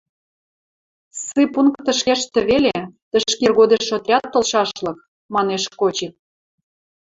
—Ссыппунктыш 1.19 1.99
кештӹ 2.07 2.39
веле, 2.49 2.77
тӹшкӹ 3.09 3.33
иргодеш 3.45 3.87
отряд 3.97 4.23
толшашлык,— 4.33 4.97
манеш 5.33 5.63
Кочик. 5.79 6.13